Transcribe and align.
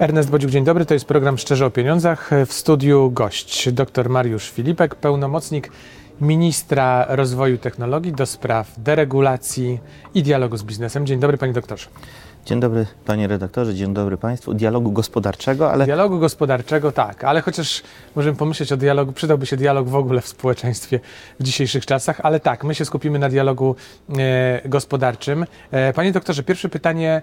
Ernest 0.00 0.30
Bodziuk, 0.30 0.50
dzień 0.50 0.64
dobry. 0.64 0.86
To 0.86 0.94
jest 0.94 1.06
program 1.06 1.38
Szczerze 1.38 1.66
o 1.66 1.70
Pieniądzach. 1.70 2.30
W 2.46 2.52
studiu 2.52 3.10
gość 3.10 3.72
dr 3.72 4.10
Mariusz 4.10 4.50
Filipek, 4.50 4.94
pełnomocnik 4.94 5.70
ministra 6.20 7.06
rozwoju 7.08 7.58
technologii 7.58 8.12
do 8.12 8.26
spraw 8.26 8.72
deregulacji 8.76 9.80
i 10.14 10.22
dialogu 10.22 10.56
z 10.56 10.62
biznesem. 10.62 11.06
Dzień 11.06 11.20
dobry, 11.20 11.38
panie 11.38 11.52
doktorze. 11.52 11.86
Dzień 12.46 12.60
dobry 12.60 12.86
panie 13.04 13.28
redaktorze, 13.28 13.74
dzień 13.74 13.94
dobry 13.94 14.16
państwu. 14.16 14.54
Dialogu 14.54 14.92
gospodarczego, 14.92 15.72
ale 15.72 15.84
Dialogu 15.84 16.18
gospodarczego 16.18 16.92
tak, 16.92 17.24
ale 17.24 17.40
chociaż 17.40 17.82
możemy 18.16 18.36
pomyśleć 18.36 18.72
o 18.72 18.76
dialogu, 18.76 19.12
przydałby 19.12 19.46
się 19.46 19.56
dialog 19.56 19.88
w 19.88 19.96
ogóle 19.96 20.20
w 20.20 20.28
społeczeństwie 20.28 21.00
w 21.40 21.42
dzisiejszych 21.42 21.86
czasach, 21.86 22.20
ale 22.22 22.40
tak, 22.40 22.64
my 22.64 22.74
się 22.74 22.84
skupimy 22.84 23.18
na 23.18 23.28
dialogu 23.28 23.76
e, 24.18 24.68
gospodarczym. 24.68 25.46
E, 25.70 25.92
panie 25.92 26.12
doktorze, 26.12 26.42
pierwsze 26.42 26.68
pytanie 26.68 27.22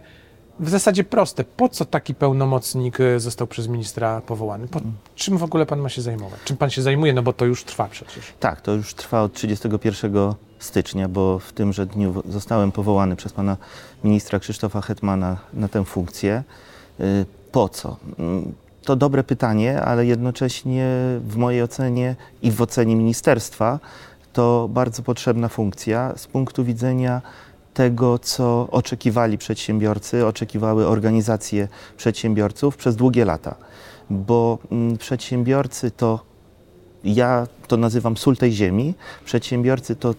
w 0.59 0.70
zasadzie 0.70 1.04
proste. 1.04 1.44
Po 1.44 1.70
co 1.70 1.86
taki 1.86 2.16
pełnomocnik 2.16 3.00
e, 3.00 3.20
został 3.20 3.48
przez 3.48 3.68
ministra 3.68 4.22
powołany? 4.22 4.68
Po 4.68 4.80
czym 5.16 5.38
w 5.38 5.44
ogóle 5.44 5.66
pan 5.66 5.80
ma 5.80 5.90
się 5.90 6.02
zajmować? 6.02 6.40
Czym 6.45 6.58
pan 6.58 6.70
się 6.70 6.81
zajmuje? 6.81 7.14
No 7.14 7.23
bo 7.23 7.34
to 7.34 7.45
już 7.45 7.64
trwa 7.64 7.88
przecież. 7.88 8.34
tak, 8.40 8.62
to 8.62 8.72
już 8.72 8.94
trwa 8.94 9.22
od 9.22 9.34
31 9.34 10.34
stycznia, 10.59 11.09
bo 11.09 11.40
w 11.40 11.54
tymże 11.54 11.86
dniu 11.86 12.23
zostałem 12.30 12.72
powołany 12.72 13.16
przez 13.16 13.34
pana 13.34 13.58
ministra 14.04 14.40
Krzysztofa 14.40 14.81
Hetmana 14.81 15.38
na 15.54 15.68
tę 15.68 15.86
funkcję. 15.86 16.44
Y, 17.00 17.26
Po 17.52 17.70
co? 17.70 17.98
Mm, 18.20 18.53
To 18.86 18.95
dobre 18.95 19.23
pytanie, 19.23 19.81
ale 19.81 20.06
jednocześnie 20.06 20.88
w 21.28 21.36
mojej 21.38 21.62
ocenie 21.64 22.16
i 22.42 22.52
w 22.52 22.62
ocenie 22.62 22.95
ministerstwa 22.95 23.80
to 24.34 24.67
bardzo 24.72 25.03
potrzebna 25.03 25.50
funkcja 25.50 26.14
z 26.17 26.28
punktu 26.28 26.64
widzenia 26.64 27.22
tego, 27.76 28.20
co 28.20 28.68
oczekiwali 28.72 29.38
przedsiębiorcy, 29.38 30.26
oczekiwały 30.26 30.88
organizacje 30.88 31.68
przedsiębiorców 31.98 32.78
przez 32.78 32.95
długie 32.95 33.26
lata. 33.26 33.56
Bo 34.09 34.58
mm, 34.72 34.98
przedsiębiorcy 34.98 35.92
to 35.92 36.20
ja 37.03 37.48
to 37.68 37.78
nazywam 37.78 38.18
sól 38.18 38.38
tej 38.38 38.52
ziemi. 38.52 38.94
Przedsiębiorcy 39.26 39.96
to 39.96 40.16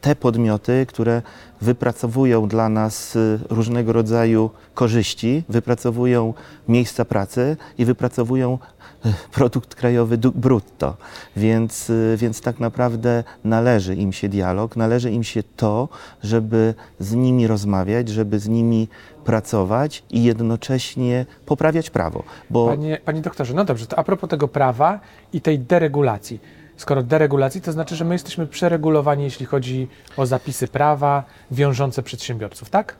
te 0.00 0.16
podmioty, 0.16 0.86
które 0.88 1.22
wypracowują 1.60 2.48
dla 2.48 2.68
nas 2.68 3.16
y, 3.16 3.38
różnego 3.50 3.92
rodzaju 3.92 4.50
korzyści, 4.74 5.42
wypracowują 5.48 6.34
miejsca 6.68 7.04
pracy 7.04 7.56
i 7.78 7.84
wypracowują 7.84 8.58
produkt 9.32 9.74
krajowy 9.74 10.18
brutto. 10.18 10.96
Więc, 11.36 11.90
y, 11.90 12.16
więc 12.16 12.40
tak 12.40 12.60
naprawdę 12.60 13.24
należy 13.44 13.94
im 13.94 14.12
się 14.12 14.28
dialog, 14.28 14.76
należy 14.76 15.10
im 15.10 15.24
się 15.24 15.42
to, 15.56 15.88
żeby 16.22 16.74
z 16.98 17.14
nimi 17.14 17.46
rozmawiać, 17.46 18.08
żeby 18.08 18.38
z 18.38 18.48
nimi 18.48 18.88
pracować 19.24 20.02
i 20.10 20.22
jednocześnie 20.24 21.26
poprawiać 21.46 21.90
prawo. 21.90 22.22
Bo 22.50 22.66
Panie, 22.66 22.98
panie 23.04 23.20
doktorze, 23.20 23.54
no 23.54 23.64
dobrze, 23.64 23.86
to 23.86 23.98
a 23.98 24.04
propos 24.04 24.30
tego 24.30 24.48
prawa 24.48 25.00
i 25.32 25.40
tej 25.40 25.58
deregulacji. 25.58 26.40
Skoro 26.76 27.02
deregulacji, 27.02 27.60
to 27.60 27.72
znaczy, 27.72 27.96
że 27.96 28.04
my 28.04 28.14
jesteśmy 28.14 28.46
przeregulowani, 28.46 29.24
jeśli 29.24 29.46
chodzi 29.46 29.88
o 30.16 30.26
zapisy 30.26 30.68
prawa 30.68 31.24
wiążące 31.50 32.02
przedsiębiorców, 32.02 32.70
tak? 32.70 32.96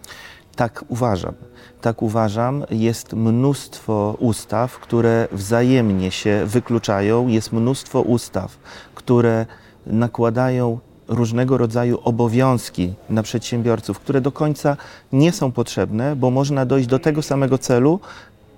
Tak 0.57 0.85
uważam. 0.89 1.35
Tak 1.81 2.03
uważam. 2.03 2.65
Jest 2.71 3.13
mnóstwo 3.13 4.17
ustaw, 4.19 4.79
które 4.79 5.29
wzajemnie 5.33 6.11
się 6.11 6.43
wykluczają. 6.47 7.29
Jest 7.29 7.53
mnóstwo 7.53 8.01
ustaw, 8.01 8.57
które 8.95 9.47
nakładają 9.87 10.79
różnego 11.09 11.59
rodzaju 11.59 11.99
obowiązki 12.05 12.95
na 13.11 13.23
przedsiębiorców, 13.23 13.99
które 14.01 14.21
do 14.21 14.33
końca 14.33 14.77
nie 15.13 15.33
są 15.33 15.53
potrzebne, 15.53 16.17
bo 16.17 16.31
można 16.31 16.67
dojść 16.67 16.89
do 16.89 16.99
tego 16.99 17.23
samego 17.23 17.59
celu 17.59 18.01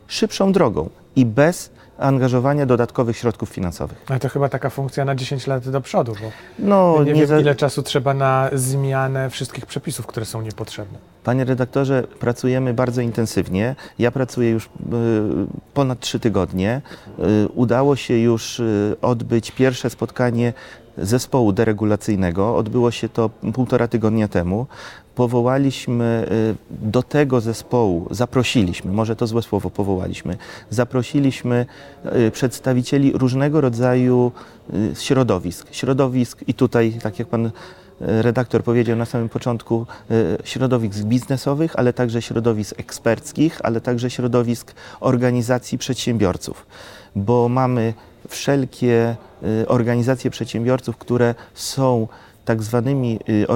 szybszą 0.09 0.53
drogą 0.53 0.91
i 1.17 1.27
bez 1.27 1.71
angażowania 1.99 2.67
dodatkowych 2.67 3.17
środków 3.17 3.49
finansowych. 3.49 4.05
Ale 4.09 4.21
to 4.21 4.29
chyba 4.29 4.49
taka 4.49 4.71
funkcja 4.71 5.05
na 5.05 5.15
10 5.15 5.47
lat 5.47 5.69
do 5.69 5.81
przodu, 5.81 6.13
bo 6.23 6.31
No, 6.59 7.05
nie, 7.05 7.15
wiem, 7.15 7.27
za- 7.27 7.41
ile 7.41 7.55
czasu 7.55 7.83
trzeba 7.83 8.15
na 8.15 8.51
zmianę 8.53 9.31
wszystkich 9.31 9.67
przepisów, 9.67 10.07
które 10.07 10.27
są 10.27 10.43
niepotrzebne. 10.43 10.99
Panie 11.25 11.45
redaktorze, 11.45 12.03
pracujemy 12.21 12.75
bardzo 12.75 13.01
intensywnie. 13.01 13.77
Ja 13.99 14.11
pracuję 14.11 14.51
już 14.51 14.65
y, 14.67 14.69
ponad 15.75 16.01
trzy 16.01 16.21
tygodnie. 16.21 16.81
Y, 17.45 17.49
udało 17.49 17.97
się 17.97 18.15
już 18.19 18.61
y, 18.61 18.97
odbyć 19.03 19.51
pierwsze 19.51 19.91
spotkanie 19.91 20.53
zespołu 20.99 21.53
deregulacyjnego. 21.53 22.57
Odbyło 22.57 22.91
się 22.91 23.09
to 23.09 23.29
półtora 23.55 23.89
tygodnia 23.89 24.29
temu. 24.29 24.67
Powołaliśmy 25.15 26.27
y, 26.73 26.77
do 26.91 27.03
tego 27.03 27.41
zespołu, 27.41 28.09
zaprosiliśmy, 28.11 28.93
może 28.93 29.17
to 29.17 29.27
złe 29.27 29.43
słowo, 29.43 29.71
powołaliśmy, 29.71 30.37
zaprosiliśmy 30.71 31.67
y, 32.27 32.31
przedstawicieli 32.31 33.13
różnego 33.13 33.61
rodzaju 33.61 34.33
y, 34.75 34.95
środowisk. 35.01 35.69
Środowisk 35.71 36.45
i 36.47 36.55
tutaj, 36.55 36.93
tak 37.03 37.19
jak 37.19 37.29
pan 37.29 37.51
redaktor 38.01 38.65
powiedział 38.65 38.97
na 38.97 39.05
samym 39.05 39.29
początku, 39.29 39.87
środowisk 40.45 40.99
biznesowych, 40.99 41.77
ale 41.77 41.93
także 41.93 42.23
środowisk 42.23 42.81
eksperckich, 42.81 43.61
ale 43.63 43.81
także 43.81 44.11
środowisk 44.11 44.75
organizacji 45.01 45.79
przedsiębiorców, 45.79 46.67
bo 47.17 47.49
mamy 47.49 47.95
wszelkie 48.29 49.17
organizacje 49.67 50.31
przedsiębiorców, 50.31 50.97
które 50.97 51.35
są 51.55 52.09
tak 52.45 52.63
zwanymi 52.63 53.19
y, 53.29 53.47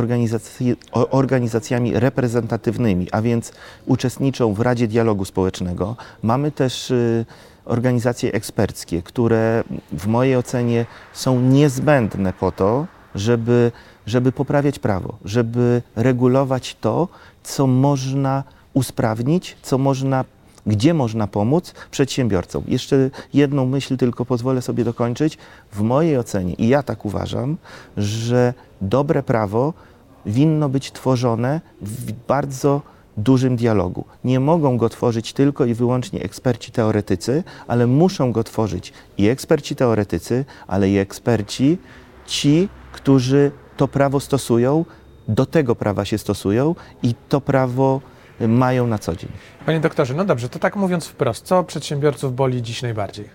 organizacjami 1.10 2.00
reprezentatywnymi, 2.00 3.08
a 3.12 3.22
więc 3.22 3.52
uczestniczą 3.86 4.54
w 4.54 4.60
Radzie 4.60 4.88
Dialogu 4.88 5.24
Społecznego. 5.24 5.96
Mamy 6.22 6.52
też 6.52 6.90
y, 6.90 7.26
organizacje 7.64 8.32
eksperckie, 8.32 9.02
które 9.02 9.64
w 9.92 10.06
mojej 10.06 10.36
ocenie 10.36 10.86
są 11.12 11.40
niezbędne 11.40 12.32
po 12.32 12.52
to, 12.52 12.86
żeby, 13.14 13.72
żeby 14.06 14.32
poprawiać 14.32 14.78
prawo, 14.78 15.16
żeby 15.24 15.82
regulować 15.96 16.76
to, 16.80 17.08
co 17.42 17.66
można 17.66 18.44
usprawnić, 18.74 19.56
co 19.62 19.78
można, 19.78 20.24
gdzie 20.68 20.94
można 20.94 21.26
pomóc 21.26 21.74
przedsiębiorcom. 21.90 22.64
Jeszcze 22.66 23.10
jedną 23.34 23.66
myśl 23.66 23.96
tylko 23.96 24.24
pozwolę 24.24 24.62
sobie 24.62 24.84
dokończyć. 24.84 25.38
W 25.72 25.80
mojej 25.80 26.18
ocenie, 26.18 26.54
i 26.54 26.68
ja 26.68 26.82
tak 26.82 27.04
uważam, 27.04 27.56
że 27.96 28.54
dobre 28.80 29.22
prawo 29.22 29.74
winno 30.26 30.68
być 30.68 30.92
tworzone 30.92 31.60
w 31.80 32.12
bardzo 32.12 32.82
dużym 33.16 33.56
dialogu. 33.56 34.04
Nie 34.24 34.40
mogą 34.40 34.76
go 34.76 34.88
tworzyć 34.88 35.32
tylko 35.32 35.64
i 35.64 35.74
wyłącznie 35.74 36.22
eksperci 36.22 36.72
teoretycy, 36.72 37.44
ale 37.66 37.86
muszą 37.86 38.32
go 38.32 38.44
tworzyć 38.44 38.92
i 39.18 39.28
eksperci 39.28 39.76
teoretycy, 39.76 40.44
ale 40.66 40.90
i 40.90 40.98
eksperci 40.98 41.78
ci, 42.26 42.68
którzy 42.92 43.50
to 43.76 43.88
prawo 43.88 44.20
stosują, 44.20 44.84
do 45.28 45.46
tego 45.46 45.74
prawa 45.74 46.04
się 46.04 46.18
stosują 46.18 46.74
i 47.02 47.14
to 47.28 47.40
prawo 47.40 48.00
mają 48.40 48.86
na 48.86 48.98
co 48.98 49.16
dzień. 49.16 49.30
Panie 49.66 49.80
doktorze, 49.80 50.14
no 50.14 50.24
dobrze, 50.24 50.48
to 50.48 50.58
tak 50.58 50.76
mówiąc 50.76 51.06
wprost, 51.06 51.44
co 51.46 51.64
przedsiębiorców 51.64 52.34
boli 52.34 52.62
dziś 52.62 52.82
najbardziej? 52.82 53.28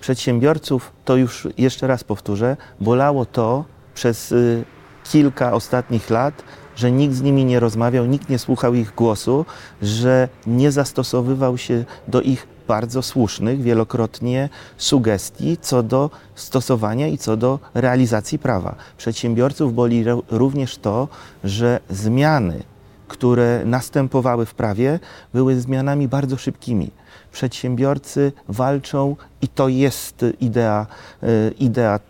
Przedsiębiorców, 0.00 0.92
to 1.04 1.16
już 1.16 1.48
jeszcze 1.58 1.86
raz 1.86 2.04
powtórzę, 2.04 2.56
bolało 2.80 3.26
to 3.26 3.64
przez 3.94 4.32
y, 4.32 4.64
kilka 5.04 5.52
ostatnich 5.52 6.10
lat, 6.10 6.42
że 6.76 6.92
nikt 6.92 7.14
z 7.14 7.22
nimi 7.22 7.44
nie 7.44 7.60
rozmawiał, 7.60 8.06
nikt 8.06 8.28
nie 8.28 8.38
słuchał 8.38 8.74
ich 8.74 8.94
głosu, 8.94 9.46
że 9.82 10.28
nie 10.46 10.72
zastosowywał 10.72 11.58
się 11.58 11.84
do 12.08 12.22
ich 12.22 12.46
bardzo 12.68 13.02
słusznych 13.02 13.62
wielokrotnie 13.62 14.48
sugestii 14.76 15.56
co 15.60 15.82
do 15.82 16.10
stosowania 16.34 17.08
i 17.08 17.18
co 17.18 17.36
do 17.36 17.58
realizacji 17.74 18.38
prawa. 18.38 18.74
Przedsiębiorców 18.96 19.74
boli 19.74 20.04
również 20.30 20.78
to, 20.78 21.08
że 21.44 21.80
zmiany, 21.90 22.62
które 23.08 23.62
następowały 23.64 24.46
w 24.46 24.54
prawie, 24.54 25.00
były 25.34 25.60
zmianami 25.60 26.08
bardzo 26.08 26.36
szybkimi. 26.36 26.90
Przedsiębiorcy 27.32 28.32
walczą 28.48 29.16
i 29.42 29.48
to 29.48 29.68
jest 29.68 30.24
idea, 30.40 30.86
y, 31.22 31.54
idea 31.58 32.00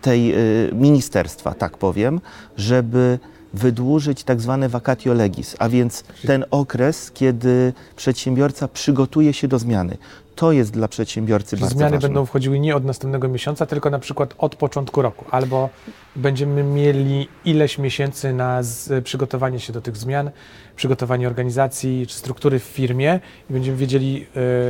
tej 0.00 0.34
y, 0.34 0.70
ministerstwa, 0.74 1.54
tak 1.54 1.78
powiem, 1.78 2.20
żeby 2.56 3.18
wydłużyć 3.54 4.24
tak 4.24 4.40
zwane 4.40 4.68
vacatio 4.68 5.14
legis, 5.14 5.56
a 5.58 5.68
więc 5.68 6.04
ten 6.26 6.44
okres, 6.50 7.10
kiedy 7.10 7.72
przedsiębiorca 7.96 8.68
przygotuje 8.68 9.32
się 9.32 9.48
do 9.48 9.58
zmiany. 9.58 9.96
To 10.38 10.52
jest 10.52 10.70
dla 10.72 10.88
przedsiębiorcy 10.88 11.50
Czyli 11.50 11.60
bardzo 11.60 11.76
zmiany 11.76 11.96
ważne. 11.96 12.08
będą 12.08 12.26
wchodziły 12.26 12.58
nie 12.58 12.76
od 12.76 12.84
następnego 12.84 13.28
miesiąca, 13.28 13.66
tylko 13.66 13.90
na 13.90 13.98
przykład 13.98 14.34
od 14.38 14.56
początku 14.56 15.02
roku, 15.02 15.24
albo 15.30 15.68
będziemy 16.16 16.62
mieli 16.62 17.28
ileś 17.44 17.78
miesięcy 17.78 18.32
na 18.32 18.60
przygotowanie 19.04 19.60
się 19.60 19.72
do 19.72 19.80
tych 19.80 19.96
zmian, 19.96 20.30
przygotowanie 20.76 21.26
organizacji 21.26 22.06
czy 22.06 22.14
struktury 22.14 22.58
w 22.58 22.62
firmie 22.62 23.20
i 23.50 23.52
będziemy 23.52 23.76
wiedzieli, 23.76 24.26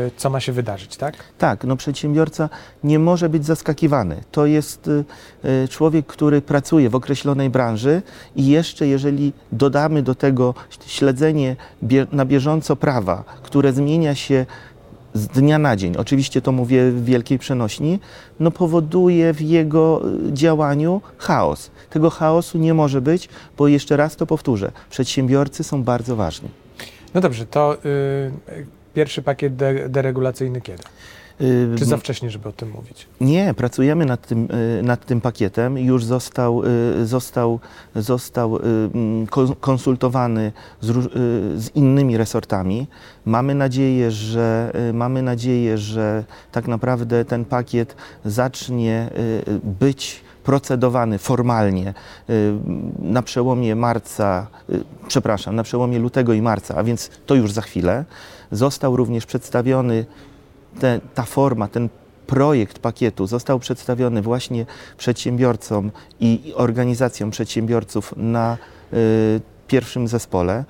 y, 0.07 0.11
co 0.17 0.31
ma 0.31 0.41
się 0.41 0.53
wydarzyć, 0.53 0.97
tak? 0.97 1.15
Tak, 1.39 1.65
no 1.65 1.77
przedsiębiorca 1.77 2.49
nie 2.85 2.99
może 2.99 3.29
być 3.29 3.47
zaskakiwany. 3.47 4.23
To 4.33 4.47
jest 4.47 4.89
y, 4.89 5.69
człowiek, 5.69 6.07
który 6.07 6.43
pracuje 6.43 6.91
w 6.91 6.95
określonej 6.95 7.51
branży 7.51 8.03
i 8.37 8.47
jeszcze 8.47 8.87
jeżeli 8.87 9.33
dodamy 9.53 10.03
do 10.03 10.15
tego 10.15 10.55
śledzenie 10.87 11.57
bie, 11.83 12.07
na 12.13 12.25
bieżąco 12.25 12.77
prawa, 12.77 13.25
które 13.43 13.73
zmienia 13.73 14.15
się 14.15 14.47
z 15.19 15.27
dnia 15.29 15.59
na 15.59 15.77
dzień, 15.77 15.97
oczywiście 15.97 16.43
to 16.43 16.53
mówię 16.53 16.91
w 16.91 17.05
wielkiej 17.05 17.39
przenośni, 17.39 18.01
no 18.41 18.51
powoduje 18.51 19.35
w 19.35 19.41
jego 19.41 20.03
y, 20.29 20.33
działaniu 20.33 21.01
chaos. 21.19 21.71
Tego 21.91 22.11
chaosu 22.11 22.59
nie 22.59 22.75
może 22.75 23.01
być, 23.01 23.29
bo 23.59 23.69
jeszcze 23.69 23.97
raz 23.97 24.17
to 24.17 24.27
powtórzę, 24.27 24.73
przedsiębiorcy 24.91 25.65
są 25.65 25.83
bardzo 25.83 26.17
ważni. 26.17 26.49
No 27.15 27.21
dobrze, 27.21 27.47
to 27.47 27.77
y, 27.85 28.67
pierwszy 28.95 29.23
pakiet 29.23 29.57
de, 29.57 29.89
deregulacyjny 29.89 30.61
kiedy? 30.61 30.83
Y, 31.41 31.69
Czy 31.79 31.85
za 31.85 31.97
wcześnie, 31.97 32.31
żeby 32.31 32.49
o 32.49 32.53
tym 32.53 32.71
mówić? 32.71 33.07
Nie, 33.21 33.55
pracujemy 33.55 34.05
nad 34.07 34.27
tym, 34.27 34.49
y, 34.79 34.83
nad 34.83 35.07
tym 35.07 35.21
pakietem. 35.21 35.79
Już 35.79 36.05
został, 36.05 36.63
y, 37.03 37.07
został, 37.07 37.61
został 37.97 38.59
kon- 39.31 39.55
konsultowany 39.61 40.53
z, 40.81 41.13
z 41.63 41.77
innymi 41.77 42.17
resortami. 42.17 42.87
Mamy 43.25 43.55
nadzieję, 43.55 44.11
że, 44.11 44.73
mamy 44.93 45.23
nadzieję, 45.23 45.79
że 45.79 46.25
tak 46.53 46.69
naprawdę 46.69 47.25
ten 47.25 47.45
pakiet 47.45 47.97
zacznie 48.25 49.11
być 49.81 50.21
procedowany 50.45 51.19
formalnie 51.19 51.95
na 52.99 53.23
przełomie 53.23 53.75
marca, 53.77 54.47
przepraszam, 55.09 55.57
na 55.57 55.63
przełomie 55.63 55.99
lutego 55.99 56.33
i 56.33 56.43
marca, 56.43 56.75
a 56.77 56.85
więc 56.85 57.11
to 57.27 57.35
już 57.35 57.53
za 57.53 57.63
chwilę. 57.63 58.05
Został 58.53 58.97
również 58.97 59.27
przedstawiony 59.27 60.07
te, 60.81 61.01
ta 61.15 61.23
forma, 61.23 61.69
ten 61.69 61.89
projekt 62.27 62.79
pakietu 62.79 63.27
został 63.27 63.59
przedstawiony 63.59 64.23
właśnie 64.23 64.67
przedsiębiorcom 64.99 65.91
i 66.21 66.53
organizacjom 66.57 67.31
przedsiębiorców 67.31 68.15
na 68.17 68.57
y, 68.93 69.41
pierwszym 69.69 70.09
zespole. 70.09 70.65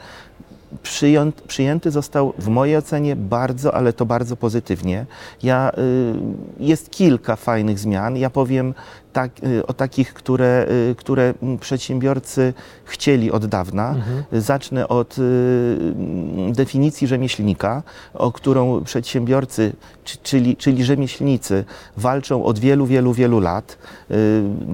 Przyjęty 1.48 1.90
został 1.90 2.32
w 2.38 2.48
mojej 2.48 2.76
ocenie 2.76 3.16
bardzo, 3.16 3.74
ale 3.74 3.92
to 3.92 4.06
bardzo 4.06 4.36
pozytywnie. 4.36 5.06
Ja, 5.42 5.72
y, 5.78 6.14
jest 6.60 6.90
kilka 6.90 7.36
fajnych 7.36 7.78
zmian. 7.78 8.16
Ja 8.16 8.30
powiem 8.30 8.74
tak, 9.18 9.30
o 9.66 9.72
takich, 9.72 10.14
które, 10.14 10.66
y, 10.90 10.94
które 10.94 11.34
mm, 11.42 11.58
przedsiębiorcy 11.58 12.54
chcieli 12.84 13.30
od 13.32 13.46
dawna. 13.46 13.88
Mhm. 13.90 14.42
Zacznę 14.42 14.88
od 14.88 15.18
y, 15.18 15.22
mm, 15.22 16.52
definicji 16.52 17.06
rzemieślnika, 17.06 17.82
o 18.14 18.32
którą 18.32 18.84
przedsiębiorcy, 18.84 19.72
czy- 20.04 20.18
czyli, 20.22 20.56
czyli 20.56 20.84
rzemieślnicy, 20.84 21.64
walczą 21.96 22.44
od 22.44 22.58
wielu, 22.58 22.86
wielu, 22.86 23.12
wielu 23.12 23.40
lat. 23.40 23.78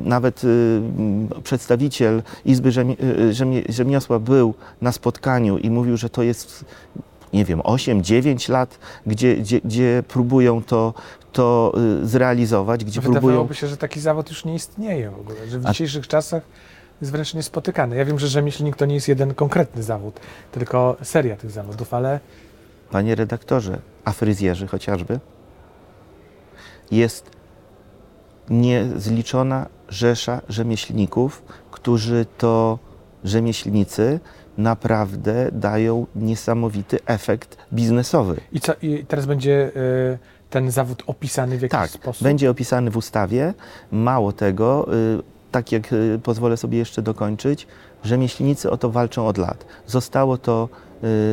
Nawet 0.05 0.43
mm, 0.45 1.29
przedstawiciel 1.45 2.23
Izby 2.45 2.71
Rzemi- 2.73 3.65
Rzemiosła 3.69 4.19
był 4.19 4.55
na 4.81 4.93
spotkaniu 4.93 5.59
i 5.59 5.71
mówił, 5.71 5.97
że 5.97 6.11
to 6.11 6.23
jest 6.23 6.65
nie 7.33 7.45
wiem, 7.45 7.61
8-9 7.61 8.49
lat, 8.49 8.79
gdzie, 9.07 9.37
gdzie, 9.37 9.61
gdzie 9.61 10.03
próbują 10.09 10.63
to, 10.63 10.95
to 11.35 11.73
y, 12.03 12.07
zrealizować, 12.07 12.85
gdzie 12.85 13.01
próbują. 13.01 13.21
Wydawałoby 13.21 13.55
się, 13.55 13.67
że 13.67 13.77
taki 13.77 14.01
zawód 14.01 14.29
już 14.31 14.45
nie 14.45 14.55
istnieje 14.55 15.11
w 15.11 15.19
ogóle, 15.21 15.49
że 15.49 15.59
w 15.59 15.67
A- 15.67 15.71
dzisiejszych 15.73 16.09
czasach 16.09 16.43
jest 17.01 17.13
wręcz 17.13 17.35
niespotykany. 17.35 17.97
Ja 17.97 18.05
wiem, 18.05 18.19
że 18.19 18.29
rzemieślnik 18.29 18.77
to 18.77 18.87
nie 18.87 18.95
jest 18.95 19.09
jeden 19.09 19.35
konkretny 19.35 19.83
zawód, 19.83 20.21
tylko 20.53 20.97
seria 21.03 21.37
tych 21.37 21.51
zawodów, 21.51 21.95
ale 21.95 22.21
Panie 22.91 23.15
redaktorze, 23.15 23.79
a 24.05 24.13
fryzjerzy 24.13 24.67
chociażby? 24.67 25.21
Jest 26.91 27.31
niezliczona 28.51 29.67
rzesza 29.89 30.41
rzemieślników, 30.49 31.43
którzy 31.71 32.27
to 32.39 32.79
rzemieślnicy 33.25 34.21
naprawdę 34.59 35.49
dają 35.53 36.07
niesamowity 36.17 36.99
efekt 37.07 37.57
biznesowy. 37.73 38.41
i, 38.53 38.61
co, 38.61 38.73
i 38.83 39.05
teraz 39.09 39.27
będzie 39.27 39.71
y, 39.77 40.19
ten 40.55 40.71
zawód 40.71 41.03
opisany 41.07 41.59
w 41.59 41.63
jakiś 41.63 41.79
Tak, 41.79 41.91
sposób? 41.91 42.23
będzie 42.23 42.51
opisany 42.51 42.91
w 42.91 42.97
ustawie. 42.97 43.55
Mało 43.93 44.33
tego, 44.33 44.95
y, 45.19 45.23
tak 45.51 45.73
jak 45.73 45.93
y, 45.93 46.21
pozwolę 46.23 46.57
sobie 46.57 46.79
jeszcze 46.79 47.03
dokończyć, 47.03 47.67
rzemieślnicy 48.05 48.71
o 48.71 48.77
to 48.77 48.91
walczą 48.91 49.27
od 49.27 49.39
lat. 49.39 49.67
Zostało 49.87 50.39
to 50.39 50.69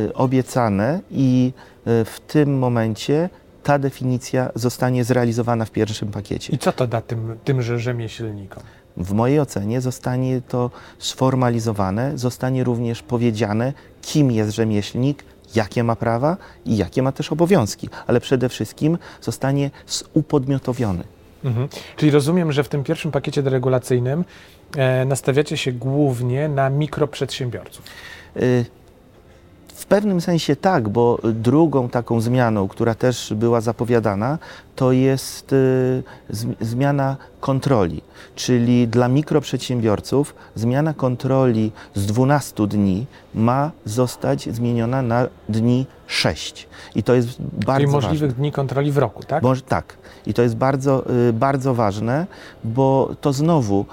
y, 0.08 0.14
obiecane 0.14 1.00
i 1.10 1.52
w 1.86 2.16
tym 2.26 2.58
momencie 2.58 3.30
ta 3.62 3.78
definicja 3.78 4.50
zostanie 4.54 5.04
zrealizowana 5.04 5.64
w 5.64 5.70
pierwszym 5.70 6.08
pakiecie. 6.08 6.52
I 6.52 6.58
co 6.58 6.72
to 6.72 6.86
da 6.86 7.00
tym, 7.00 7.38
tymże 7.44 7.78
rzemieślnikom? 7.78 8.62
W 8.96 9.12
mojej 9.12 9.40
ocenie 9.40 9.80
zostanie 9.80 10.40
to 10.48 10.70
sformalizowane, 10.98 12.18
zostanie 12.18 12.64
również 12.64 13.02
powiedziane, 13.02 13.72
kim 14.02 14.30
jest 14.30 14.50
rzemieślnik, 14.54 15.24
jakie 15.54 15.84
ma 15.84 15.96
prawa 15.96 16.36
i 16.64 16.76
jakie 16.76 17.02
ma 17.02 17.12
też 17.12 17.32
obowiązki, 17.32 17.88
ale 18.06 18.20
przede 18.20 18.48
wszystkim 18.48 18.98
zostanie 19.20 19.70
upodmiotowiony. 20.12 21.04
Mhm. 21.44 21.68
Czyli 21.96 22.10
rozumiem, 22.10 22.52
że 22.52 22.64
w 22.64 22.68
tym 22.68 22.84
pierwszym 22.84 23.10
pakiecie 23.10 23.42
deregulacyjnym 23.42 24.24
e, 24.76 25.04
nastawiacie 25.04 25.56
się 25.56 25.72
głównie 25.72 26.48
na 26.48 26.70
mikroprzedsiębiorców. 26.70 27.84
Y, 28.36 28.64
pewnym 29.92 30.20
sensie 30.20 30.56
tak, 30.56 30.88
bo 30.88 31.18
drugą 31.24 31.88
taką 31.88 32.20
zmianą, 32.20 32.68
która 32.68 32.94
też 32.94 33.34
była 33.36 33.60
zapowiadana, 33.60 34.38
to 34.76 34.92
jest 34.92 35.52
y, 35.52 36.02
zm- 36.30 36.54
zmiana 36.60 37.16
kontroli. 37.40 38.00
Czyli 38.34 38.88
dla 38.88 39.08
mikroprzedsiębiorców 39.08 40.34
zmiana 40.54 40.94
kontroli 40.94 41.72
z 41.94 42.06
12 42.06 42.66
dni 42.66 43.06
ma 43.34 43.70
zostać 43.84 44.48
zmieniona 44.54 45.02
na 45.02 45.26
dni 45.48 45.86
6. 46.06 46.68
I 46.94 47.02
to 47.02 47.14
jest 47.14 47.28
bardzo 47.42 47.80
Czyli 47.80 47.92
ważne. 47.92 48.08
możliwych 48.08 48.36
dni 48.36 48.52
kontroli 48.52 48.92
w 48.92 48.98
roku, 48.98 49.22
tak? 49.22 49.42
Może, 49.42 49.62
tak. 49.62 49.96
I 50.26 50.34
to 50.34 50.42
jest 50.42 50.56
bardzo, 50.56 51.04
y, 51.28 51.32
bardzo 51.32 51.74
ważne, 51.74 52.26
bo 52.64 53.10
to 53.20 53.32
znowu 53.32 53.86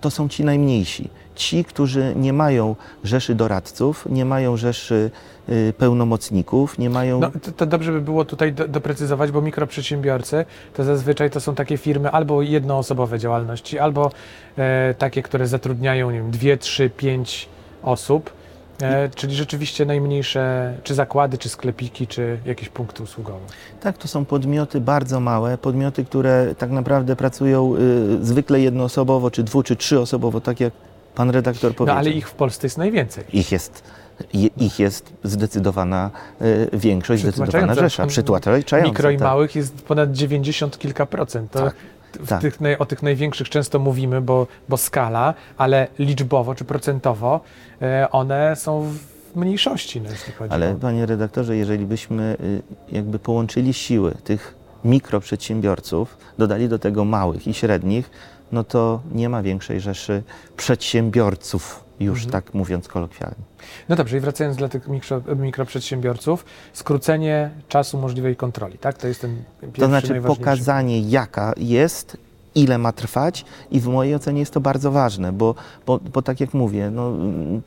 to 0.00 0.10
są 0.10 0.28
ci 0.28 0.44
najmniejsi. 0.44 1.10
Ci, 1.38 1.64
którzy 1.64 2.12
nie 2.16 2.32
mają 2.32 2.76
rzeszy 3.04 3.34
doradców, 3.34 4.06
nie 4.10 4.24
mają 4.24 4.56
rzeszy 4.56 5.10
y, 5.48 5.72
pełnomocników, 5.78 6.78
nie 6.78 6.90
mają. 6.90 7.20
No, 7.20 7.30
to, 7.42 7.52
to 7.52 7.66
dobrze 7.66 7.92
by 7.92 8.00
było 8.00 8.24
tutaj 8.24 8.52
do, 8.52 8.68
doprecyzować, 8.68 9.30
bo 9.30 9.40
mikroprzedsiębiorcy 9.40 10.44
to 10.74 10.84
zazwyczaj 10.84 11.30
to 11.30 11.40
są 11.40 11.54
takie 11.54 11.76
firmy 11.76 12.10
albo 12.10 12.42
jednoosobowe 12.42 13.18
działalności, 13.18 13.78
albo 13.78 14.10
e, 14.56 14.94
takie, 14.94 15.22
które 15.22 15.46
zatrudniają 15.46 16.10
nie 16.10 16.18
wiem, 16.18 16.30
dwie, 16.30 16.56
trzy, 16.56 16.90
pięć 16.90 17.48
osób, 17.82 18.30
e, 18.82 19.08
czyli 19.08 19.34
rzeczywiście 19.34 19.86
najmniejsze, 19.86 20.74
czy 20.82 20.94
zakłady, 20.94 21.38
czy 21.38 21.48
sklepiki, 21.48 22.06
czy 22.06 22.38
jakieś 22.44 22.68
punkty 22.68 23.02
usługowe. 23.02 23.46
Tak, 23.80 23.98
to 23.98 24.08
są 24.08 24.24
podmioty 24.24 24.80
bardzo 24.80 25.20
małe, 25.20 25.58
podmioty, 25.58 26.04
które 26.04 26.54
tak 26.58 26.70
naprawdę 26.70 27.16
pracują 27.16 27.74
y, 27.76 28.24
zwykle 28.24 28.60
jednoosobowo, 28.60 29.30
czy 29.30 29.42
dwu, 29.42 29.62
czy 29.62 29.76
trzyosobowo, 29.76 30.40
tak 30.40 30.60
jak 30.60 30.72
pan 31.18 31.30
redaktor 31.30 31.70
No 31.70 31.74
powiedział. 31.74 31.98
ale 31.98 32.10
ich 32.10 32.28
w 32.28 32.34
Polsce 32.34 32.66
jest 32.66 32.78
najwięcej. 32.78 33.24
Ich 33.32 33.52
jest, 33.52 33.82
je- 34.34 34.50
ich 34.56 34.78
jest 34.78 35.12
zdecydowana 35.24 36.10
y, 36.42 36.68
większość, 36.72 37.22
zdecydowana 37.22 37.74
rzesza. 37.74 38.06
Przytłaczająca. 38.06 38.80
Mikro 38.80 39.10
i 39.10 39.16
tak. 39.16 39.24
małych 39.28 39.56
jest 39.56 39.82
ponad 39.82 40.12
90 40.12 40.78
kilka 40.78 41.06
procent. 41.06 41.50
To 41.50 41.64
Tak, 41.64 41.74
tak. 42.28 42.40
Tych, 42.40 42.58
o 42.78 42.86
tych 42.86 43.02
największych 43.02 43.48
często 43.48 43.78
mówimy, 43.78 44.20
bo, 44.20 44.46
bo 44.68 44.76
skala, 44.76 45.34
ale 45.56 45.88
liczbowo 45.98 46.54
czy 46.54 46.64
procentowo 46.64 47.40
e, 47.82 48.08
one 48.10 48.56
są 48.56 48.82
w 49.34 49.36
mniejszości, 49.36 50.00
no, 50.00 50.10
jeśli 50.10 50.32
chodzi 50.32 50.52
Ale 50.54 50.72
o... 50.72 50.74
panie 50.74 51.06
redaktorze, 51.06 51.56
jeżeli 51.56 51.86
byśmy 51.86 52.36
y, 52.40 52.62
jakby 52.92 53.18
połączyli 53.18 53.74
siły 53.74 54.14
tych 54.24 54.54
mikroprzedsiębiorców, 54.84 56.16
dodali 56.38 56.68
do 56.68 56.78
tego 56.78 57.04
małych 57.04 57.46
i 57.46 57.54
średnich, 57.54 58.10
no 58.52 58.64
to 58.64 59.00
nie 59.12 59.28
ma 59.28 59.42
większej 59.42 59.80
rzeszy 59.80 60.22
przedsiębiorców, 60.56 61.84
już 62.00 62.24
Mhm. 62.24 62.32
tak 62.32 62.54
mówiąc 62.54 62.88
kolokwialnie. 62.88 63.36
No 63.88 63.96
dobrze, 63.96 64.16
i 64.16 64.20
wracając 64.20 64.56
dla 64.56 64.68
tych 64.68 64.88
mikro, 64.88 65.22
mikroprzedsiębiorców, 65.36 66.44
skrócenie 66.72 67.50
czasu 67.68 67.98
możliwej 67.98 68.36
kontroli, 68.36 68.78
tak? 68.78 68.98
To 68.98 69.08
jest 69.08 69.20
ten 69.20 69.44
pierwszy, 69.60 69.80
To 69.80 69.86
znaczy 69.86 70.20
pokazanie, 70.20 71.00
jaka 71.00 71.52
jest 71.56 72.16
ile 72.54 72.78
ma 72.78 72.92
trwać 72.92 73.44
i 73.70 73.80
w 73.80 73.86
mojej 73.86 74.14
ocenie 74.14 74.40
jest 74.40 74.52
to 74.52 74.60
bardzo 74.60 74.90
ważne, 74.90 75.32
bo, 75.32 75.54
bo, 75.86 76.00
bo 76.12 76.22
tak 76.22 76.40
jak 76.40 76.54
mówię, 76.54 76.90
no, 76.90 77.12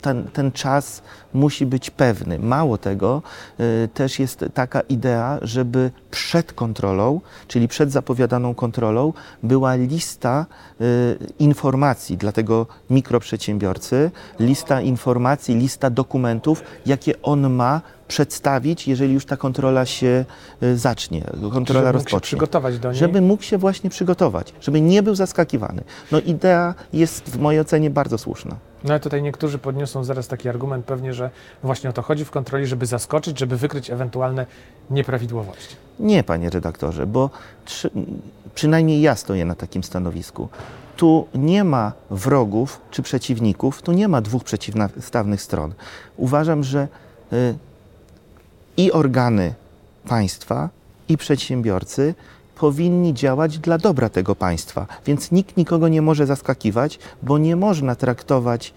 ten, 0.00 0.24
ten 0.24 0.52
czas 0.52 1.02
musi 1.34 1.66
być 1.66 1.90
pewny. 1.90 2.38
Mało 2.38 2.78
tego, 2.78 3.22
y, 3.60 3.88
też 3.94 4.18
jest 4.18 4.44
taka 4.54 4.80
idea, 4.80 5.38
żeby 5.42 5.90
przed 6.10 6.52
kontrolą, 6.52 7.20
czyli 7.48 7.68
przed 7.68 7.92
zapowiadaną 7.92 8.54
kontrolą, 8.54 9.12
była 9.42 9.74
lista 9.74 10.46
y, 10.80 11.18
informacji 11.38 12.16
dla 12.16 12.32
tego 12.32 12.66
mikroprzedsiębiorcy, 12.90 14.10
lista 14.40 14.80
informacji, 14.80 15.54
lista 15.54 15.90
dokumentów, 15.90 16.62
jakie 16.86 17.22
on 17.22 17.50
ma 17.50 17.80
przedstawić, 18.12 18.88
jeżeli 18.88 19.14
już 19.14 19.26
ta 19.26 19.36
kontrola 19.36 19.86
się 19.86 20.24
y, 20.62 20.78
zacznie, 20.78 21.24
kontrola 21.52 21.64
Żeby 21.64 21.74
mógł 21.74 21.86
się 21.86 21.92
rozpocznie 21.92 22.20
przygotować 22.20 22.78
do 22.78 22.90
niej. 22.90 22.98
żeby 22.98 23.20
mógł 23.20 23.42
się 23.42 23.58
właśnie 23.58 23.90
przygotować, 23.90 24.52
żeby 24.60 24.80
nie 24.80 25.02
był 25.02 25.14
zaskakiwany. 25.14 25.82
No 26.12 26.20
idea 26.20 26.74
jest 26.92 27.28
w 27.28 27.38
mojej 27.38 27.60
ocenie 27.60 27.90
bardzo 27.90 28.18
słuszna. 28.18 28.56
No 28.84 28.90
ale 28.90 29.00
tutaj 29.00 29.22
niektórzy 29.22 29.58
podniosą 29.58 30.04
zaraz 30.04 30.28
taki 30.28 30.48
argument 30.48 30.84
pewnie, 30.84 31.14
że 31.14 31.30
właśnie 31.62 31.90
o 31.90 31.92
to 31.92 32.02
chodzi 32.02 32.24
w 32.24 32.30
kontroli, 32.30 32.66
żeby 32.66 32.86
zaskoczyć, 32.86 33.38
żeby 33.38 33.56
wykryć 33.56 33.90
ewentualne 33.90 34.46
nieprawidłowości. 34.90 35.76
Nie, 36.00 36.24
panie 36.24 36.50
redaktorze, 36.50 37.06
bo 37.06 37.30
przynajmniej 38.54 39.00
ja 39.00 39.16
stoję 39.16 39.44
na 39.44 39.54
takim 39.54 39.84
stanowisku. 39.84 40.48
Tu 40.96 41.26
nie 41.34 41.64
ma 41.64 41.92
wrogów 42.10 42.80
czy 42.90 43.02
przeciwników, 43.02 43.82
tu 43.82 43.92
nie 43.92 44.08
ma 44.08 44.20
dwóch 44.20 44.44
przeciwstawnych 44.44 45.42
stron. 45.42 45.74
Uważam, 46.16 46.64
że 46.64 46.88
y, 47.32 47.54
i 48.76 48.92
organy 48.92 49.54
państwa, 50.08 50.68
i 51.08 51.16
przedsiębiorcy 51.16 52.14
powinni 52.56 53.14
działać 53.14 53.58
dla 53.58 53.78
dobra 53.78 54.08
tego 54.08 54.34
państwa. 54.34 54.86
Więc 55.06 55.32
nikt 55.32 55.56
nikogo 55.56 55.88
nie 55.88 56.02
może 56.02 56.26
zaskakiwać, 56.26 56.98
bo 57.22 57.38
nie 57.38 57.56
można 57.56 57.94
traktować 57.94 58.74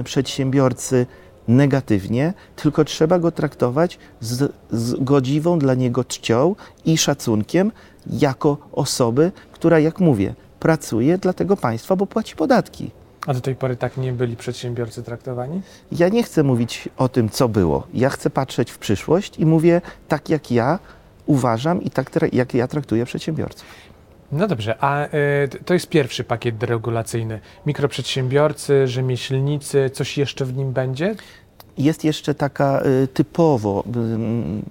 y, 0.00 0.04
przedsiębiorcy 0.04 1.06
negatywnie, 1.48 2.32
tylko 2.56 2.84
trzeba 2.84 3.18
go 3.18 3.30
traktować 3.32 3.98
z, 4.20 4.52
z 4.70 5.04
godziwą 5.04 5.58
dla 5.58 5.74
niego 5.74 6.04
czcią 6.04 6.54
i 6.84 6.98
szacunkiem 6.98 7.72
jako 8.06 8.56
osoby, 8.72 9.32
która, 9.52 9.78
jak 9.78 10.00
mówię, 10.00 10.34
pracuje 10.60 11.18
dla 11.18 11.32
tego 11.32 11.56
państwa, 11.56 11.96
bo 11.96 12.06
płaci 12.06 12.36
podatki. 12.36 12.90
A 13.26 13.34
do 13.34 13.40
tej 13.40 13.54
pory 13.54 13.76
tak 13.76 13.96
nie 13.96 14.12
byli 14.12 14.36
przedsiębiorcy 14.36 15.02
traktowani? 15.02 15.62
Ja 15.92 16.08
nie 16.08 16.22
chcę 16.22 16.42
mówić 16.42 16.88
o 16.96 17.08
tym, 17.08 17.28
co 17.28 17.48
było. 17.48 17.86
Ja 17.94 18.10
chcę 18.10 18.30
patrzeć 18.30 18.70
w 18.70 18.78
przyszłość 18.78 19.38
i 19.38 19.46
mówię 19.46 19.80
tak, 20.08 20.28
jak 20.28 20.50
ja 20.50 20.78
uważam 21.26 21.82
i 21.82 21.90
tak, 21.90 22.10
jak 22.32 22.54
ja 22.54 22.68
traktuję 22.68 23.04
przedsiębiorców. 23.04 23.66
No 24.32 24.48
dobrze, 24.48 24.76
a 24.80 25.06
y, 25.06 25.08
to 25.64 25.74
jest 25.74 25.88
pierwszy 25.88 26.24
pakiet 26.24 26.56
deregulacyjny. 26.56 27.40
Mikroprzedsiębiorcy, 27.66 28.88
rzemieślnicy, 28.88 29.90
coś 29.90 30.18
jeszcze 30.18 30.44
w 30.44 30.56
nim 30.56 30.72
będzie? 30.72 31.14
Jest 31.80 32.04
jeszcze 32.04 32.34
taka 32.34 32.82
y, 33.04 33.08
typowo, 33.08 33.84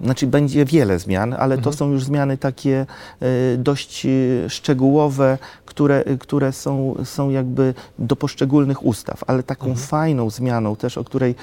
y, 0.00 0.04
znaczy 0.04 0.26
będzie 0.26 0.64
wiele 0.64 0.98
zmian, 0.98 1.32
ale 1.38 1.54
to 1.54 1.60
Mhm. 1.60 1.76
są 1.76 1.90
już 1.90 2.04
zmiany 2.04 2.38
takie 2.38 2.86
y, 3.22 3.58
dość 3.58 4.06
szczegółowe, 4.48 5.38
które, 5.66 6.04
które 6.18 6.52
są, 6.52 6.94
są 7.04 7.30
jakby 7.30 7.74
do 7.98 8.16
poszczególnych 8.16 8.84
ustaw. 8.86 9.24
Ale 9.26 9.42
taką 9.42 9.66
Mhm. 9.66 9.86
fajną 9.86 10.30
zmianą 10.30 10.76
też, 10.76 10.98
o 10.98 11.04
której 11.04 11.34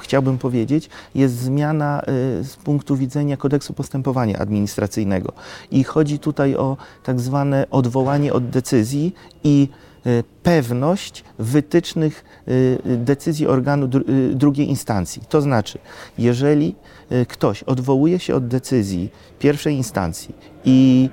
chciałbym 0.00 0.38
powiedzieć, 0.38 0.88
jest 1.14 1.34
zmiana 1.38 2.02
z 2.42 2.56
punktu 2.64 2.96
widzenia 2.96 3.36
kodeksu 3.36 3.72
postępowania 3.74 4.38
administracyjnego. 4.38 5.32
I 5.70 5.84
chodzi 5.84 6.18
tutaj 6.18 6.56
o 6.56 6.76
tak 7.02 7.20
zwane 7.20 7.66
odwołanie 7.70 8.32
od 8.32 8.48
decyzji 8.48 9.14
i 9.44 9.68
pewność 10.42 11.24
wytycznych 11.38 12.24
y, 12.48 12.52
y, 12.86 12.96
decyzji 12.96 13.46
organu 13.46 13.86
dru- 13.88 14.10
y, 14.10 14.34
drugiej 14.34 14.68
instancji. 14.68 15.22
To 15.28 15.40
znaczy, 15.40 15.78
jeżeli 16.18 16.74
y, 17.12 17.26
ktoś 17.26 17.62
odwołuje 17.62 18.18
się 18.18 18.34
od 18.34 18.46
decyzji 18.48 19.10
pierwszej 19.38 19.74
instancji 19.74 20.34
i 20.64 21.10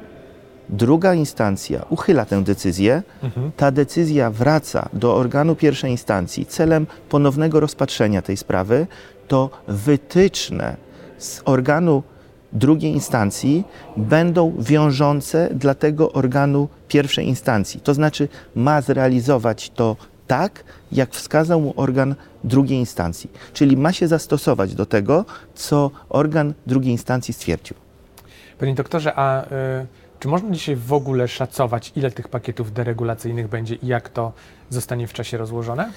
druga 0.70 1.14
instancja 1.14 1.86
uchyla 1.90 2.26
tę 2.26 2.44
decyzję, 2.44 3.04
Mhm. 3.24 3.52
ta 3.58 3.72
decyzja 3.72 4.32
wraca 4.32 4.90
do 4.94 5.16
organu 5.16 5.56
pierwszej 5.56 5.92
instancji 5.92 6.46
celem 6.46 6.88
ponownego 7.10 7.60
rozpatrzenia 7.60 8.22
tej 8.22 8.38
sprawy, 8.38 8.88
to 9.28 9.50
wytyczne 9.68 10.76
z 11.18 11.42
organu 11.46 12.04
drugiej 12.54 12.92
instancji 12.92 13.64
będą 13.98 14.54
wiążące 14.60 15.50
dla 15.54 15.76
tego 15.76 16.12
organu 16.12 16.68
pierwszej 16.88 17.28
instancji. 17.28 17.82
To 17.82 17.94
znaczy 17.94 18.28
ma 18.56 18.82
zrealizować 18.82 19.70
to 19.70 19.96
tak, 20.28 20.64
jak 20.92 21.12
wskazał 21.12 21.62
mu 21.62 21.74
organ 21.76 22.16
drugiej 22.44 22.80
instancji. 22.80 23.32
Czyli 23.54 23.78
ma 23.78 23.94
się 23.94 24.08
zastosować 24.08 24.76
do 24.76 24.86
tego, 24.86 25.26
co 25.56 25.92
organ 26.10 26.54
drugiej 26.68 26.92
instancji 26.92 27.34
stwierdził. 27.34 27.78
Panie 28.60 28.76
doktorze, 28.76 29.16
a 29.16 29.46
y, 29.46 29.48
czy 30.20 30.28
można 30.28 30.52
dzisiaj 30.52 30.76
w 30.76 30.94
ogóle 30.94 31.28
szacować, 31.28 31.92
ile 31.96 32.12
tych 32.12 32.28
pakietów 32.28 32.74
deregulacyjnych 32.74 33.48
będzie 33.48 33.76
i 33.76 33.88
jak 33.88 34.10
to 34.10 34.32
zostanie 34.70 35.08
w 35.08 35.14
czasie 35.14 35.38
rozłożone? 35.38 35.92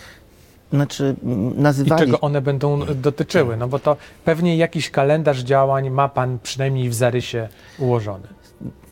Znaczy, 0.73 1.15
m, 1.25 1.55
I 1.59 1.61
nazywali... 1.61 2.01
czego 2.05 2.21
one 2.21 2.41
będą 2.41 2.81
dotyczyły? 2.95 3.57
No 3.57 3.69
bo 3.69 3.79
to 3.79 3.97
pewnie 4.25 4.57
jakiś 4.57 4.91
kalendarz 4.91 5.39
działań 5.39 5.91
ma 5.91 6.09
Pan 6.09 6.39
przynajmniej 6.43 6.89
w 6.89 6.95
zarysie 6.95 7.49
ułożony. 7.79 8.27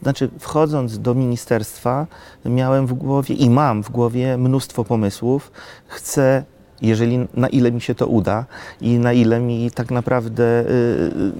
Znaczy, 0.02 0.28
wchodząc 0.38 0.98
do 0.98 1.14
ministerstwa, 1.14 2.06
miałem 2.44 2.86
w 2.86 2.92
głowie 2.94 3.34
i 3.34 3.50
mam 3.50 3.82
w 3.82 3.90
głowie 3.90 4.38
mnóstwo 4.38 4.84
pomysłów. 4.84 5.52
Chcę, 5.86 6.44
jeżeli 6.82 7.26
na 7.34 7.48
ile 7.48 7.72
mi 7.72 7.80
się 7.80 7.94
to 7.94 8.06
uda 8.06 8.44
i 8.80 8.98
na 8.98 9.12
ile 9.12 9.40
mi 9.40 9.70
tak 9.70 9.90
naprawdę 9.90 10.64
yy, 10.68 11.32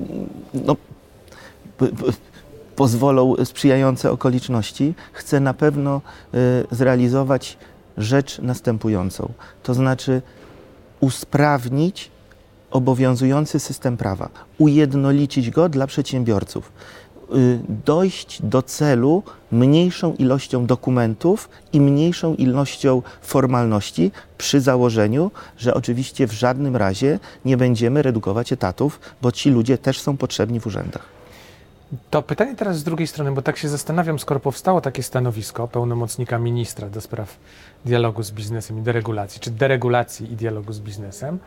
no, 0.66 0.76
p- 1.78 1.86
p- 1.86 2.12
pozwolą 2.76 3.34
sprzyjające 3.44 4.10
okoliczności, 4.10 4.94
chcę 5.12 5.40
na 5.40 5.54
pewno 5.54 6.00
yy, 6.32 6.40
zrealizować 6.70 7.58
rzecz 7.98 8.38
następującą. 8.38 9.32
To 9.62 9.74
znaczy 9.74 10.22
usprawnić 11.00 12.10
obowiązujący 12.70 13.60
system 13.60 13.96
prawa, 13.96 14.28
ujednolicić 14.58 15.50
go 15.50 15.68
dla 15.68 15.86
przedsiębiorców 15.86 16.72
y, 17.34 17.60
dojść 17.84 18.42
do 18.42 18.62
celu 18.62 19.22
mniejszą 19.52 20.14
ilością 20.14 20.66
dokumentów 20.66 21.48
i 21.72 21.80
mniejszą 21.80 22.34
ilością 22.34 23.02
formalności, 23.22 24.10
przy 24.38 24.60
założeniu, 24.60 25.30
że 25.56 25.74
oczywiście 25.74 26.26
w 26.26 26.32
żadnym 26.32 26.76
razie 26.76 27.18
nie 27.44 27.56
będziemy 27.56 28.02
redukować 28.02 28.52
etatów, 28.52 29.00
bo 29.22 29.32
ci 29.32 29.50
ludzie 29.50 29.78
też 29.78 30.00
są 30.00 30.16
potrzebni 30.16 30.60
w 30.60 30.66
urzędach. 30.66 31.13
To 32.10 32.22
pytanie 32.22 32.56
teraz 32.56 32.78
z 32.78 32.84
drugiej 32.84 33.06
strony, 33.06 33.32
bo 33.32 33.42
tak 33.42 33.56
się 33.56 33.68
zastanawiam, 33.68 34.18
skoro 34.18 34.40
powstało 34.40 34.80
takie 34.80 35.02
stanowisko 35.02 35.68
pełnomocnika 35.68 36.38
ministra 36.38 36.90
do 36.90 37.00
spraw 37.00 37.36
dialogu 37.84 38.22
z 38.22 38.30
biznesem 38.30 38.78
i 38.78 38.82
deregulacji, 38.82 39.40
czy 39.40 39.50
deregulacji 39.50 40.32
i 40.32 40.36
dialogu 40.36 40.72
z 40.72 40.80
biznesem, 40.80 41.38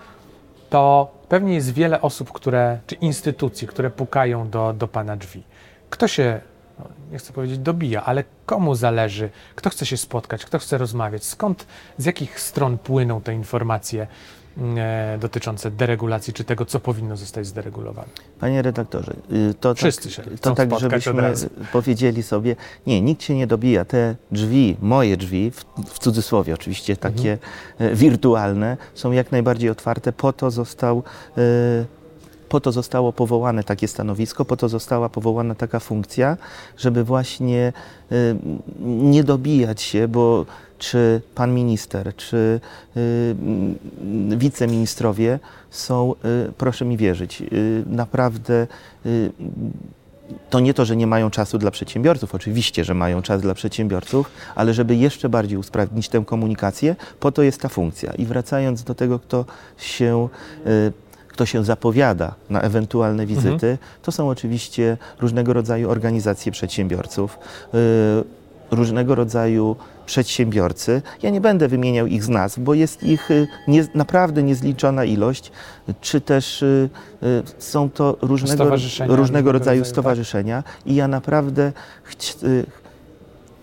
to 0.69 1.11
pewnie 1.29 1.55
jest 1.55 1.73
wiele 1.73 2.01
osób, 2.01 2.31
które, 2.31 2.79
czy 2.87 2.95
instytucji, 2.95 3.67
które 3.67 3.89
pukają 3.89 4.49
do, 4.49 4.73
do 4.73 4.87
pana 4.87 5.15
drzwi. 5.15 5.43
Kto 5.89 6.07
się, 6.07 6.41
no, 6.79 6.85
nie 7.11 7.17
chcę 7.17 7.33
powiedzieć 7.33 7.57
dobija, 7.57 8.03
ale 8.03 8.23
komu 8.45 8.75
zależy, 8.75 9.29
kto 9.55 9.69
chce 9.69 9.85
się 9.85 9.97
spotkać, 9.97 10.45
kto 10.45 10.59
chce 10.59 10.77
rozmawiać, 10.77 11.23
skąd, 11.23 11.67
z 11.97 12.05
jakich 12.05 12.39
stron 12.39 12.77
płyną 12.77 13.21
te 13.21 13.33
informacje 13.33 14.07
dotyczące 15.19 15.71
deregulacji, 15.71 16.33
czy 16.33 16.43
tego, 16.43 16.65
co 16.65 16.79
powinno 16.79 17.17
zostać 17.17 17.45
zderegulowane. 17.45 18.07
Panie 18.39 18.61
redaktorze, 18.61 19.13
y, 19.31 19.53
to 19.53 19.75
Wszyscy 19.75 20.15
tak, 20.15 20.39
to 20.41 20.55
tak, 20.55 20.73
od 20.73 20.79
żebyśmy 20.79 21.33
powiedzieli 21.71 22.23
sobie, 22.23 22.55
nie, 22.87 23.01
nikt 23.01 23.23
się 23.23 23.35
nie 23.35 23.47
dobija. 23.47 23.85
Te 23.85 24.15
drzwi, 24.31 24.77
moje 24.81 25.17
drzwi, 25.17 25.51
w, 25.51 25.65
w 25.85 25.99
cudzysłowie 25.99 26.53
oczywiście, 26.53 26.97
takie 26.97 27.37
e, 27.79 27.95
wirtualne, 27.95 28.77
są 28.93 29.11
jak 29.11 29.31
najbardziej 29.31 29.69
otwarte. 29.69 30.13
Po 30.13 30.33
to 30.33 30.51
został 30.51 31.03
e, 31.37 31.41
po 32.49 32.59
to 32.59 32.71
zostało 32.71 33.13
powołane 33.13 33.63
takie 33.63 33.87
stanowisko, 33.87 34.45
po 34.45 34.57
to 34.57 34.69
została 34.69 35.09
powołana 35.09 35.55
taka 35.55 35.79
funkcja, 35.79 36.37
żeby 36.77 37.03
właśnie 37.03 37.73
y, 38.11 38.35
nie 38.79 39.23
dobijać 39.23 39.81
się, 39.81 40.07
bo 40.07 40.45
czy 40.77 41.21
pan 41.35 41.53
minister, 41.53 42.15
czy 42.15 42.59
y, 42.97 43.35
wiceministrowie 44.37 45.39
są, 45.69 46.13
y, 46.47 46.51
proszę 46.57 46.85
mi 46.85 46.97
wierzyć, 46.97 47.43
naprawdę 47.85 48.67
to 50.49 50.59
nie 50.59 50.73
to, 50.73 50.85
że 50.85 50.95
nie 50.95 51.07
mają 51.07 51.29
czasu 51.29 51.57
dla 51.57 51.71
przedsiębiorców, 51.71 52.35
oczywiście, 52.35 52.83
że 52.83 52.93
mają 52.93 53.21
czas 53.21 53.41
dla 53.41 53.53
przedsiębiorców, 53.53 54.31
ale 54.55 54.73
żeby 54.73 54.95
jeszcze 54.95 55.29
bardziej 55.29 55.57
usprawnić 55.57 56.09
tę 56.09 56.23
komunikację, 56.25 56.95
po 57.19 57.31
to 57.31 57.41
jest 57.41 57.61
ta 57.61 57.69
funkcja. 57.69 58.13
I 58.13 58.25
wracając 58.25 58.83
do 58.83 58.95
tego, 58.95 59.19
kto 59.19 59.45
się, 59.77 60.29
kto 61.37 61.45
się 61.45 61.65
zapowiada 61.65 62.35
na 62.49 62.61
ewentualne 62.61 63.25
wizyty, 63.25 63.77
to 64.01 64.11
są 64.11 64.29
oczywiście 64.29 64.97
różnego 65.19 65.53
rodzaju 65.53 65.89
organizacje 65.89 66.51
przedsiębiorców. 66.51 67.39
y, 67.73 68.47
różnego 68.71 69.15
rodzaju 69.15 69.75
przedsiębiorcy. 70.05 71.01
Ja 71.23 71.29
nie 71.29 71.41
będę 71.41 71.67
wymieniał 71.67 72.07
ich 72.07 72.23
z 72.23 72.29
nazw, 72.29 72.59
bo 72.59 72.73
jest 72.73 73.03
ich 73.03 73.31
y, 73.31 73.47
nie, 73.67 73.87
naprawdę 73.95 74.43
niezliczona 74.43 75.05
ilość, 75.05 75.51
czy 76.01 76.21
też 76.21 76.61
y, 76.61 76.89
y, 77.23 77.43
są 77.57 77.89
to 77.89 78.17
różnego, 78.21 78.63
różnego 79.07 79.51
rodzaju 79.51 79.51
rodzaju, 79.51 79.81
tak. 79.81 79.89
stowarzyszenia 79.89 80.63
i 80.85 80.95
ja 80.95 81.07
naprawdę 81.07 81.71
y, 82.43 82.65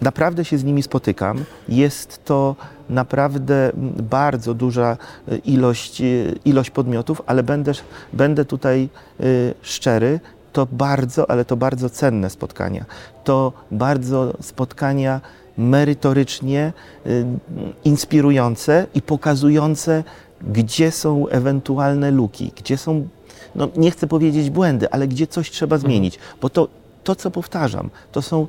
naprawdę 0.05 0.45
się 0.45 0.59
z 0.59 0.65
nimi 0.65 0.83
spotykam. 0.83 1.45
Jest 1.69 2.25
to 2.25 2.57
naprawdę 2.91 3.73
bardzo 4.03 4.55
duża 4.55 4.97
y, 5.33 5.37
ilość, 5.37 6.01
y, 6.01 6.39
ilość 6.45 6.71
podmiotów, 6.71 7.23
ale 7.27 7.43
będę, 7.43 7.73
będę 8.13 8.45
tutaj 8.45 8.89
y, 9.21 9.55
szczery. 9.63 10.21
To 10.53 10.67
bardzo, 10.73 11.31
ale 11.31 11.45
to 11.45 11.57
bardzo 11.57 11.91
cenne 11.91 12.31
spotkania. 12.31 12.85
To 13.25 13.53
bardzo 13.71 14.35
spotkania 14.41 15.21
merytorycznie 15.59 16.73
inspirujące 17.85 18.87
i 18.95 19.03
pokazujące, 19.03 20.05
gdzie 20.43 20.91
są 20.91 21.29
ewentualne 21.29 22.11
luki, 22.11 22.53
gdzie 22.57 22.77
są, 22.77 23.09
no 23.55 23.69
nie 23.77 23.91
chcę 23.91 24.07
powiedzieć 24.07 24.51
błędy, 24.51 24.91
ale 24.91 25.09
gdzie 25.09 25.27
coś 25.27 25.51
trzeba 25.51 25.79
zmienić. 25.79 26.19
Bo 26.41 26.49
to, 26.51 26.69
to 27.05 27.15
co 27.15 27.31
powtarzam, 27.31 27.91
to 28.13 28.23
są 28.23 28.47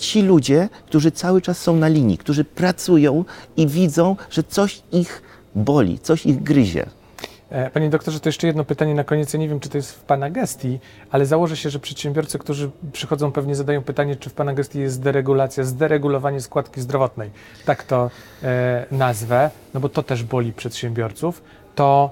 ci 0.00 0.22
ludzie, 0.22 0.68
którzy 0.86 1.10
cały 1.10 1.42
czas 1.42 1.58
są 1.58 1.76
na 1.76 1.88
linii, 1.88 2.18
którzy 2.18 2.44
pracują 2.44 3.24
i 3.56 3.66
widzą, 3.66 4.16
że 4.30 4.42
coś 4.42 4.82
ich 4.92 5.22
boli, 5.54 5.98
coś 5.98 6.26
ich 6.26 6.42
gryzie. 6.42 6.86
E, 7.50 7.70
Panie 7.70 7.90
doktorze, 7.90 8.20
to 8.20 8.28
jeszcze 8.28 8.46
jedno 8.46 8.64
pytanie 8.64 8.94
na 8.94 9.04
koniec. 9.04 9.32
Ja 9.32 9.40
nie 9.40 9.48
wiem, 9.48 9.60
czy 9.60 9.68
to 9.68 9.78
jest 9.78 9.92
w 9.92 10.00
Pana 10.00 10.30
gestii, 10.30 10.78
ale 11.10 11.26
założę 11.26 11.56
się, 11.56 11.70
że 11.70 11.78
przedsiębiorcy, 11.78 12.38
którzy 12.38 12.70
przychodzą, 12.92 13.32
pewnie 13.32 13.54
zadają 13.54 13.82
pytanie, 13.82 14.16
czy 14.16 14.30
w 14.30 14.34
Pana 14.34 14.54
gestii 14.54 14.78
jest 14.78 15.02
deregulacja, 15.02 15.64
zderegulowanie 15.64 16.40
składki 16.40 16.80
zdrowotnej. 16.80 17.30
Tak 17.64 17.82
to 17.82 18.10
e, 18.42 18.86
nazwę, 18.90 19.50
no 19.74 19.80
bo 19.80 19.88
to 19.88 20.02
też 20.02 20.22
boli 20.22 20.52
przedsiębiorców. 20.52 21.42
To 21.74 22.10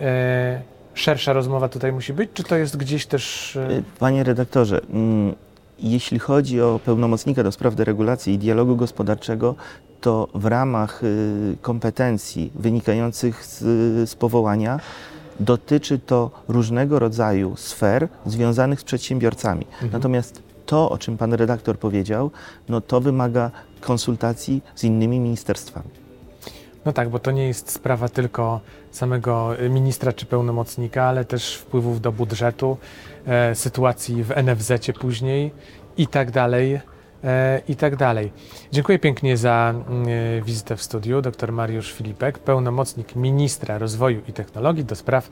e, 0.00 0.60
szersza 0.94 1.32
rozmowa 1.32 1.68
tutaj 1.68 1.92
musi 1.92 2.12
być, 2.12 2.30
czy 2.34 2.44
to 2.44 2.56
jest 2.56 2.76
gdzieś 2.76 3.06
też... 3.06 3.56
E, 3.56 3.82
Panie 3.98 4.24
redaktorze, 4.24 4.80
mm, 4.90 5.34
jeśli 5.80 6.18
chodzi 6.18 6.60
o 6.60 6.80
pełnomocnika 6.84 7.42
do 7.42 7.52
spraw 7.52 7.74
deregulacji 7.74 8.34
i 8.34 8.38
dialogu 8.38 8.76
gospodarczego, 8.76 9.54
to 10.00 10.28
w 10.34 10.44
ramach 10.44 11.04
y, 11.04 11.56
kompetencji 11.62 12.52
wynikających 12.54 13.44
z, 13.44 13.58
z 14.10 14.14
powołania 14.14 14.80
dotyczy 15.40 15.98
to 15.98 16.30
różnego 16.48 16.98
rodzaju 16.98 17.56
sfer 17.56 18.08
związanych 18.26 18.80
z 18.80 18.84
przedsiębiorcami. 18.84 19.66
Natomiast 19.92 20.42
to, 20.66 20.90
o 20.90 20.98
czym 20.98 21.16
pan 21.16 21.32
redaktor 21.32 21.78
powiedział, 21.78 22.30
no 22.68 22.80
to 22.80 23.00
wymaga 23.00 23.50
konsultacji 23.80 24.62
z 24.74 24.84
innymi 24.84 25.20
ministerstwami. 25.20 26.07
No 26.88 26.92
tak, 26.92 27.08
bo 27.08 27.18
to 27.18 27.30
nie 27.30 27.46
jest 27.46 27.70
sprawa 27.70 28.08
tylko 28.08 28.60
samego 28.90 29.60
y, 29.60 29.70
ministra 29.70 30.12
czy 30.12 30.26
pełnomocnika, 30.26 31.04
ale 31.04 31.24
też 31.24 31.54
wpływów 31.54 32.00
do 32.00 32.12
budżetu, 32.12 32.76
e, 33.26 33.54
sytuacji 33.54 34.24
w 34.24 34.30
NFZ-cie 34.30 34.92
później 34.92 35.50
i 35.96 36.06
tak 36.06 36.30
dalej. 36.30 36.80
E, 37.24 37.62
I 37.68 37.76
tak 37.76 37.96
dalej. 37.96 38.32
Dziękuję 38.72 38.98
pięknie 38.98 39.36
za 39.36 39.74
y, 40.38 40.42
wizytę 40.42 40.76
w 40.76 40.82
studiu. 40.82 41.22
Dr 41.22 41.52
Mariusz 41.52 41.92
Filipek, 41.92 42.38
pełnomocnik 42.38 43.16
ministra 43.16 43.78
rozwoju 43.78 44.20
i 44.28 44.32
technologii 44.32 44.84
do 44.84 44.96
spraw 44.96 45.30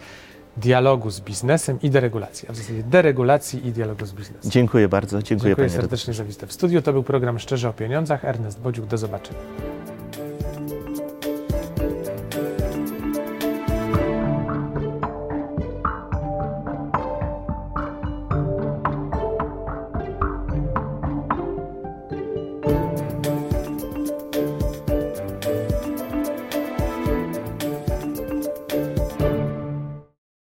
dialogu 0.56 1.10
z 1.10 1.20
biznesem 1.20 1.78
i 1.82 1.90
deregulacji, 1.90 2.48
a 2.48 2.52
w 2.52 2.56
zasadzie 2.56 2.82
deregulacji 2.82 3.66
i 3.66 3.72
dialogu 3.72 4.06
z 4.06 4.12
biznesem. 4.12 4.50
Dziękuję 4.50 4.88
bardzo, 4.88 5.22
dziękuję, 5.22 5.50
Dziękuję 5.50 5.70
serdecznie 5.70 6.14
za 6.14 6.24
wizytę 6.24 6.46
w 6.46 6.52
studiu. 6.52 6.82
To 6.82 6.92
był 6.92 7.02
program 7.02 7.38
Szczerze 7.38 7.68
o 7.68 7.72
Pieniądzach. 7.72 8.24
Ernest 8.24 8.60
Bodziuk, 8.60 8.86
do 8.86 8.98
zobaczenia. 8.98 9.75